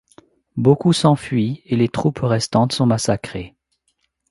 [0.57, 3.55] Beaucoup s'enfuient et les troupes restantes sont massacrées.